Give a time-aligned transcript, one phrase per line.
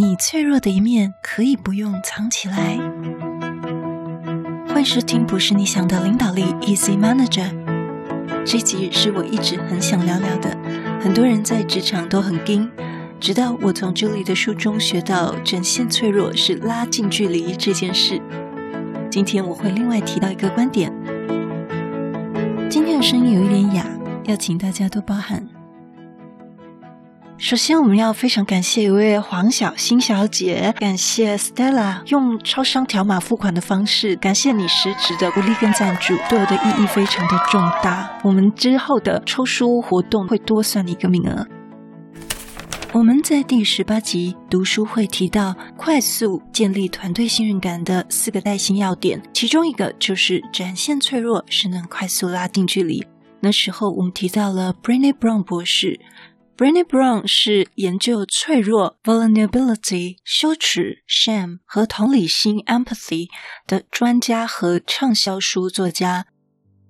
[0.00, 2.78] 你脆弱的一面可以不用藏起来。
[4.68, 7.50] 幻视听不是你想的领导力，Easy Manager。
[8.46, 10.56] 这集是我一直很想聊聊的。
[11.00, 12.70] 很多人在职场都很硬，
[13.18, 18.22] 直到我从 Julie 的书中学到，展现脆弱是拉近距离这件事。
[19.10, 20.92] 今天我会另外提到一个观点。
[22.70, 23.84] 今天的声音有一点哑，
[24.26, 25.57] 要请大家多包涵。
[27.40, 38.18] 首先，我们要非常感谢一位黄小新小姐，感谢 Stella 用超商条码付款的方式，感谢你实质的鼓励跟赞助，对我的意义非常的重大。
[38.24, 41.46] 我们之后的抽书活动会多算你一个名额。
[42.92, 53.06] 我们在第十八集读书会提到，快速建立团队信任感的四个带薪要点，其中一个就是展现脆弱是能快速拉近距离。
[53.40, 56.00] 那时候我们提到了 Brené Brown 博士。
[56.58, 63.28] Brené Brown 是研究脆弱 （vulnerability）、羞耻 （shame） 和同理心 （empathy）
[63.68, 66.26] 的专家和畅销书作家。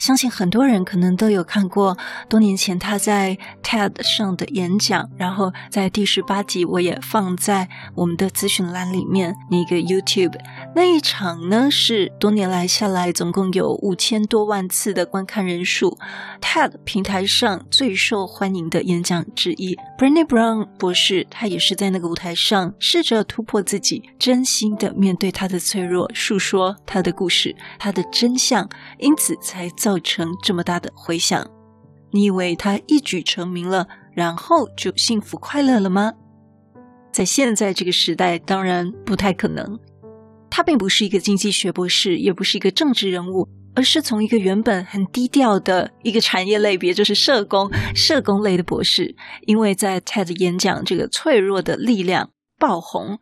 [0.00, 10.40] 相信很多人可能都有看过多年前他在 TED 上的演讲，然后在第十八集我也放在我们的资讯栏里面那个 YouTube
[10.74, 15.98] 那一场呢，是多年来下来总共有五千多万次的观看人数
[16.40, 19.76] ，TED 平台上最受欢迎的演讲之一。
[19.98, 28.66] Brené Brown 博士他也是在那个舞台上试着突破自己，真心的面对他的脆弱，诉说他的故事，他的真相，
[28.98, 29.89] 因此才造。
[29.90, 31.50] 造成这么大的回响，
[32.12, 36.12] 你以为他一举成名了，然后就幸福快乐了吗？
[37.10, 39.80] 在现在这个时代，当然不太可能。
[40.48, 49.16] 他并不是一个经济学博士，也不是一个政治人物，而是从一个原本很低调的一个产业类别，就是社工、社工类的博士，
[49.48, 52.30] 因为在 TED 演讲这个脆弱的力量
[52.60, 53.18] 爆红，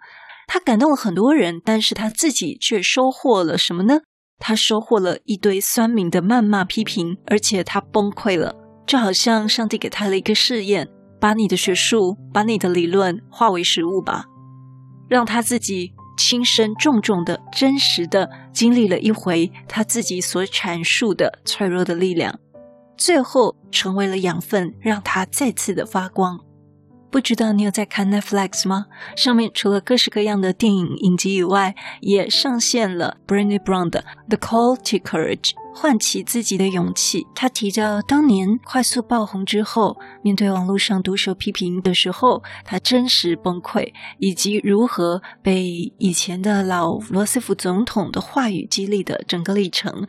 [0.47, 4.01] 他感动了很多人，但是他自己却收获了什么呢？
[4.39, 8.55] 他收获了一堆酸民的谩骂批评，而且他崩溃了，
[8.87, 10.89] 就好像上帝给他了一个试验，
[11.21, 14.25] 把你的学术、把你的理论化为实物吧，
[15.09, 22.39] 让他自己亲身重重的、真实的经历了一回他自己所阐述的脆弱的力量，
[22.97, 26.41] 最后成为了养分，让他再次的发光。
[27.11, 28.87] 不知道你有在看 Netflix 吗？
[29.17, 37.27] 上面除了各式各样的电影影集以外，也上线了 Brandy Brown 的《The Call to Courage》，唤起自己的勇气。
[37.35, 50.07] 他提到当年快速爆红之后，面对网络上毒舌批评的时候，他真实崩溃，以及如何被以前的老罗斯福总统的话语激励的整个历程。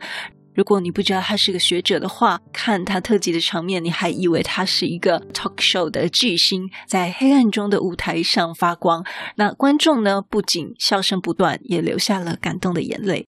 [0.52, 9.04] 如果你不知道他是个学者的话，看他特辑的场面，你还以为他是一个 talk show 的巨星，在黑暗中的舞台上发光。
[9.36, 13.26] 那观众呢，不仅笑声不断，也流下了感动的眼泪。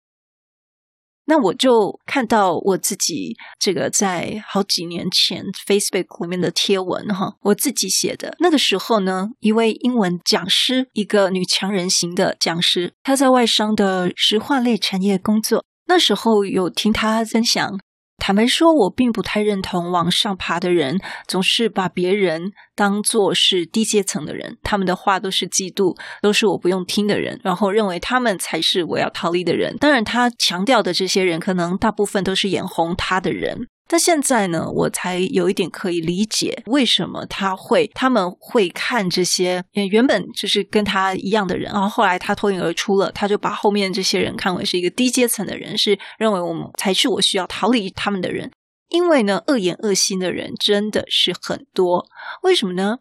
[1.25, 8.35] 那我就看到我自己这个在好几年前 Facebook 里面的贴文哈，我自己写的。
[8.39, 15.65] 那个时候呢，一位英文讲师，一个女强人型的讲师，她在外商的石化类产业工作。
[15.89, 17.79] 那时候有听他分享，
[18.19, 29.75] 坦白说，我并不太认同往上爬的人总是把别人当做是低阶层的人，他们的话都是嫉妒，都是我不用听的人，然后认为他们才是我要逃离的人。
[29.77, 33.67] 当然，他强调的这些人，可能大部分都是眼红他的人。
[33.91, 48.51] 但现在呢，我才有一点可以理解为什么他会他们会看这些原本就是跟他一样的人，然后后来他脱颖而出了，他就把后面这些人看为是一个低阶层的人，是认为我们才是我需要逃离他们的人。
[48.89, 52.05] 因为呢，恶言恶心的人真的是很多。
[52.43, 52.99] 为什么呢？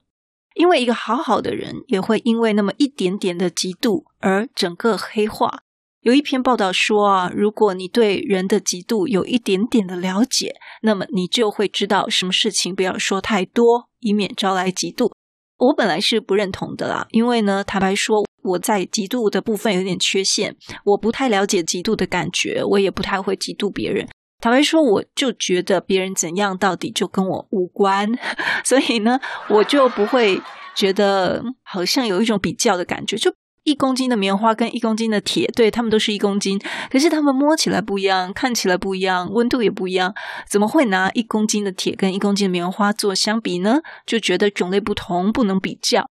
[0.55, 5.61] 因为一个好好的人也会因为那么一点点的嫉妒而整个黑化。
[6.03, 15.11] 有一篇报道说啊，如果你对人的嫉妒有一点点的了解，那么你就会知道什么事情不要说太多，以免招来嫉妒。
[15.57, 24.07] 我本来是不认同的啦，因为呢，坦白说，我在嫉妒的部分有点缺陷，我不太了解嫉妒的感觉，我也不太会嫉妒别人。
[24.41, 28.09] 坦白说，我就觉得别人怎样到底就跟我无关，
[28.65, 29.19] 所以呢，
[29.49, 30.41] 我就不会
[30.77, 33.35] 觉得好像有一种比较的感觉，就。
[33.69, 36.59] 一公斤的棉花跟一公斤的铁，对，它们都是一公斤，
[36.91, 40.15] 可是它们摸起来不一样，看起来不一样，温度也不一样，
[40.49, 43.81] 怎么会拿一公斤的铁跟一公斤的棉花做相比呢？
[44.07, 46.09] 就觉得种类不同，不能比较。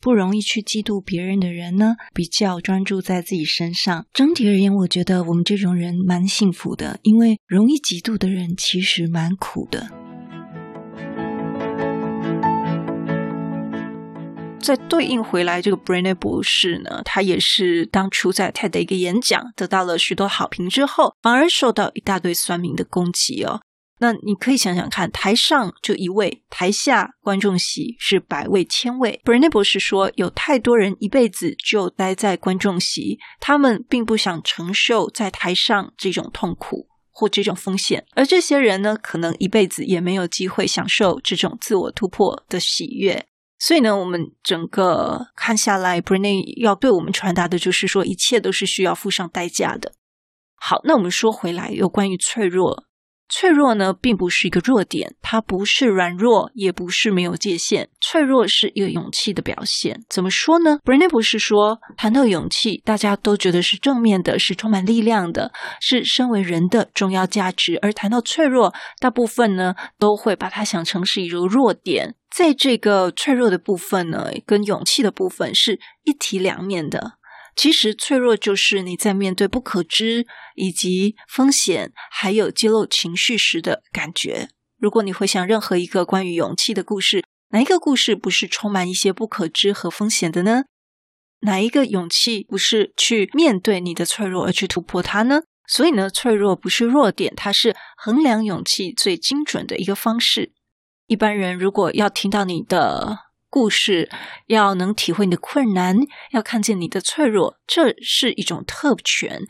[0.00, 4.06] 不容易去嫉妒别人的人呢，比较专注在自己身上。
[4.12, 10.05] 整体而言，我觉得我们这种人蛮幸福的，因为容易嫉妒的人其实蛮苦的。
[14.66, 23.60] 再对应回来，这个 Brené 博士呢，他也是当初在 TED 的一个演讲得到了许多好评之后，反而受到一大堆酸民的攻击哦。
[24.00, 29.20] 那你可以想想看，台上就一位，台下观众席是百位、千位。
[29.24, 43.26] Brené 博士说，有太多人一辈子就待在观众席，他们并不想承受在台上这种痛苦或这种风险，而这些人呢，可能一辈子也没有机会享受这种自我突破的喜悦。
[43.58, 49.92] 所以呢，我们整个看下来，Brené 要对我们传达的就是说，一切都是需要付上代价的。
[50.56, 52.85] 好，那我们说回来，有关于脆弱。
[53.28, 57.88] 脆弱呢，并不是一个弱点，它不是软弱，也不是没有界限。
[58.00, 60.04] 脆弱是一个勇气的表现。
[60.08, 72.14] 怎么说呢？Brené 不是说，谈到勇气，大家都觉得是正面的，是充满力量的，是身为人的重要价值；而谈到脆弱，大部分呢都会把它想成是一个弱点。
[72.30, 77.14] 在这个脆弱的部分呢，跟勇气的部分是一体两面的。
[77.56, 84.50] 其实脆弱就是你在面对不可知以及风险，还有揭露情绪时的感觉。
[84.78, 90.64] 如果你回想任何一个关于勇气的故事，哪一个故事不是充满一些不可知和风险的呢？
[91.40, 95.40] 哪一个勇气不是去面对你的脆弱而去突破它呢？
[95.66, 100.52] 所以呢，脆弱不是弱点，它是衡量勇气最精准的一个方式。
[101.06, 104.10] 一般人如果要听到你的，故事
[104.46, 105.96] 要能体会你的困难，
[106.32, 109.42] 要看见你的脆弱，这是一种特权，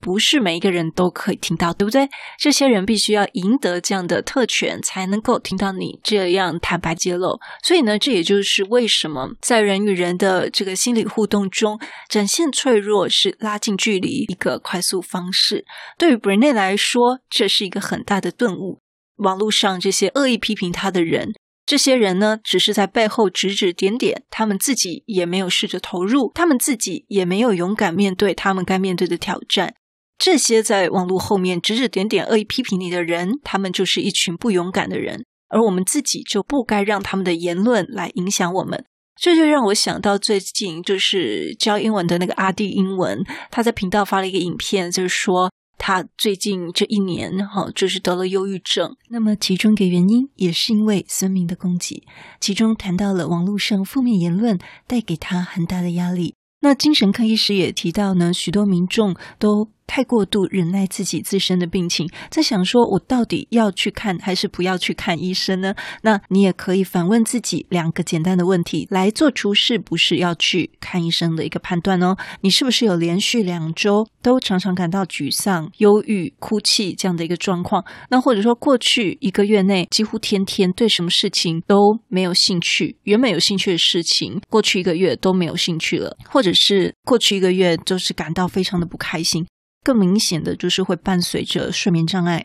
[0.00, 2.08] 不是每一个人都可以听到，对不对？
[2.38, 7.38] 这些人必须要赢得这样的特权，才能够听到你这样坦白揭露。
[7.62, 11.78] 所以呢，这也就是为什么在人与人的这个心理互动中，
[12.08, 15.64] 展现脆弱是拉近距离一个快速方式。
[15.98, 18.80] 对于 Brené 来说，这是一个很大的顿悟。
[19.16, 21.32] 网络上这些恶意批评他的人。
[21.66, 29.74] 这些人呢，只是在背后指指点点，他们自己也没有试着投入，他们自己也没有勇敢面对他们该面对的挑战。
[30.16, 38.84] 这些在网络后面指指点点、恶意批评你的人，他们就是一群不勇敢的人，而我们自己就不该让他们的言论来影响我们。
[39.20, 45.50] 这就让我想到最近就是教英文的那个阿弟英文，他在频道发了一个影片，就是说。
[45.78, 48.96] 他最近这一年，哈，就是得了忧郁症。
[49.08, 52.02] 那么其中一个原因也是因为酸民的攻击，
[52.40, 56.34] 其中谈到了网络上负面言论带给他很大的压力。
[56.60, 59.70] 那精神科医师也提到呢，许多民众都。
[59.86, 65.74] 太过度忍耐自己自身的病情，在想说，我到底要去看还是不要去看医生呢？
[66.02, 72.16] 那你也可以反问自己两个简单的问题，来做出是不是要去看医生的一个判断哦。
[72.40, 77.84] 你是不是有连续两周都常常感到沮丧、忧郁、哭泣这样的一个状况？
[78.10, 89.46] 那或者说，过去一个月内几乎天天对什么事情都没有兴趣，原本有兴趣的事情，过去一个月都没有兴趣了，或者是过去一个月就是感到非常的不开心。
[89.86, 92.44] 更明显的就是会伴随着睡眠障碍，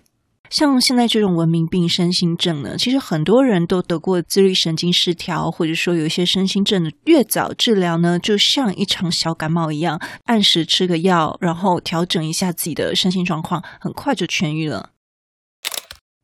[0.52, 14.91] 像现在这种文明病身心症呢，其实很多人都得过自律神经失调，或者说有一些身心症的，越早治疗呢，就像一场小感冒一样，按时吃个药，然后调整一下自己的身心状况，很快就痊愈了。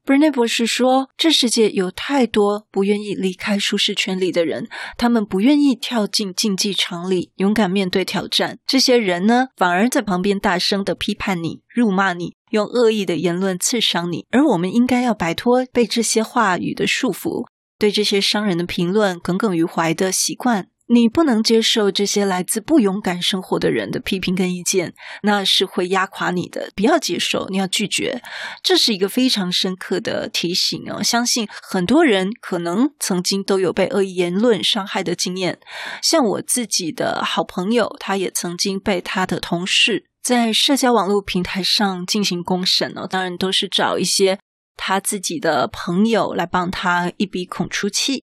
[0.07, 8.57] Brené 博士说：“这世界有太多不愿意离开舒适圈里的人，他们不愿意跳进竞技场里，勇敢面对挑战。
[8.65, 14.25] 这些人呢，反而在旁边大声地批判你、辱骂你，用恶意的言论刺伤你。
[14.31, 17.45] 而我们应该要摆脱被这些话语的束缚，
[17.77, 26.71] 对这些伤人的评论耿耿于怀的习惯。”你不能接受这些来自不勇敢生活的人的批评跟意见，那是会压垮你的。
[26.77, 28.21] 不要接受，你要拒绝。
[28.63, 31.03] 这是一个非常深刻的提醒哦。
[31.03, 35.59] 相信很多人可能曾经都有被恶意言论伤害的经验。
[36.01, 43.05] 像我自己的好朋友，他也曾经被他的同事在社交网络平台上进行公审哦。
[43.05, 44.39] 当然，都是找一些
[44.77, 48.23] 他自己的朋友来帮他一鼻孔出气。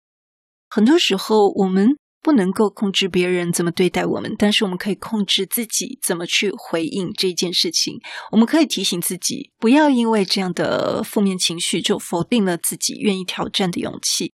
[0.70, 1.98] 很多时候，我们。
[2.26, 8.00] 不能够控制别人怎么对待我们，但是我们可以控制自己怎么去回应这件事情。
[8.32, 14.32] 我们可以提醒自己，不要因为这样的负面情绪就否定了自己愿意挑战的勇气。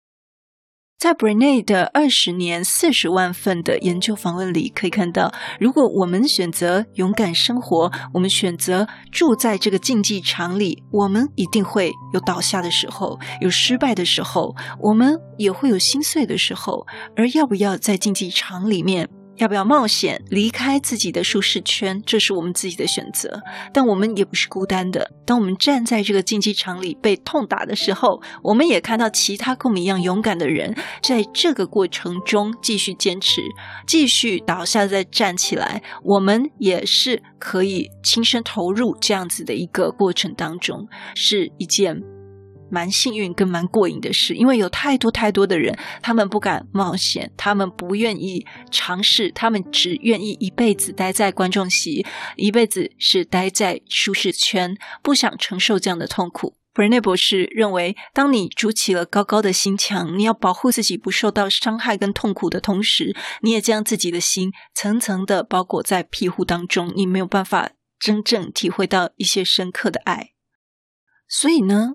[0.99, 16.87] 在 b r e n e 的二十年四十万份的研究访问里，可以看到，如果我们选择勇敢生活，我们选择住在这个竞技场里，我们一定会有倒下的时候，有失败的时候，我们也会有心碎的时候。
[17.15, 23.43] 而要不要在竞技场里面要不要冒险离开自己的舒适圈，这是我们自己的选择。
[23.73, 25.11] 但我们也不是孤单的。
[25.25, 33.43] 当我们站在这个竞技场里被痛打的时候，我们也看到其他跟我们一样勇敢的人，在这个过程中继续坚持，
[33.87, 35.83] 继续倒下再站起来。
[36.03, 42.16] 我们也是可以亲身投入这样子的一个过程当中，是一件。
[42.71, 52.05] 蛮幸运跟蛮过瘾的事，因为有太多太多的人，他们不敢冒险，他们不愿意尝试，他们只愿意一辈子待在观众席，
[52.37, 56.57] 一辈子是待在舒适圈，不想承受这样的痛苦。
[56.73, 70.33] 布瑞内博士认为，当你筑起了高高的心墙，你要保护自己不受到伤害跟痛苦的同时，你也将自己的心层层的包裹在庇护当中，你没有办法真正体会到一些深刻的爱。
[71.27, 71.95] 所以呢，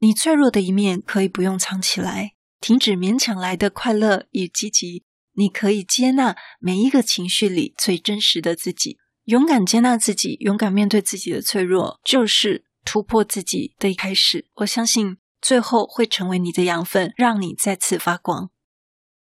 [0.00, 5.04] 你脆弱的一面可以不用藏起来，停止勉强来的快乐与积极。
[5.34, 14.46] 你可以接纳每一个情绪里最真实的自己，勇敢接纳自己，勇敢面对自己的脆弱，就是突破自己的一开始。
[14.56, 18.50] 我相信最后会成为你的养分，让你再次发光。